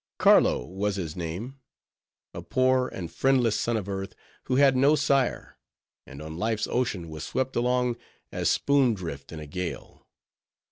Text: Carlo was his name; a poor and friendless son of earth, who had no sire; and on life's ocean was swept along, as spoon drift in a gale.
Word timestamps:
Carlo 0.17 0.65
was 0.65 0.95
his 0.95 1.15
name; 1.15 1.59
a 2.33 2.41
poor 2.41 2.87
and 2.87 3.11
friendless 3.13 3.55
son 3.55 3.77
of 3.77 3.87
earth, 3.87 4.15
who 4.45 4.55
had 4.55 4.75
no 4.75 4.95
sire; 4.95 5.59
and 6.07 6.23
on 6.23 6.37
life's 6.37 6.65
ocean 6.65 7.07
was 7.07 7.23
swept 7.23 7.55
along, 7.55 7.95
as 8.31 8.49
spoon 8.49 8.95
drift 8.95 9.31
in 9.31 9.39
a 9.39 9.45
gale. 9.45 10.07